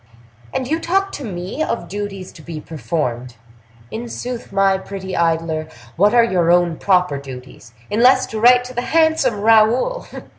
[0.51, 3.35] And you talk to me of duties to be performed!
[3.91, 8.73] In sooth, my pretty idler, what are your own proper duties, unless to write to
[8.73, 10.07] the handsome Raoul?